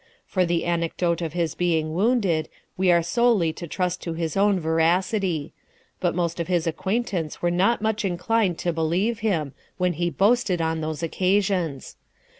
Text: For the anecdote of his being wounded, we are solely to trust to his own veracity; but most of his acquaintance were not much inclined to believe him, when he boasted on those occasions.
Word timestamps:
For 0.25 0.45
the 0.45 0.65
anecdote 0.65 1.21
of 1.21 1.33
his 1.33 1.53
being 1.53 1.93
wounded, 1.93 2.49
we 2.75 2.91
are 2.91 3.03
solely 3.03 3.53
to 3.53 3.67
trust 3.67 4.01
to 4.01 4.13
his 4.13 4.35
own 4.35 4.59
veracity; 4.59 5.53
but 5.99 6.15
most 6.15 6.39
of 6.39 6.47
his 6.47 6.65
acquaintance 6.65 7.43
were 7.43 7.51
not 7.51 7.83
much 7.83 8.03
inclined 8.03 8.57
to 8.57 8.73
believe 8.73 9.19
him, 9.19 9.53
when 9.77 9.93
he 9.93 10.09
boasted 10.09 10.59
on 10.59 10.81
those 10.81 11.03
occasions. 11.03 11.97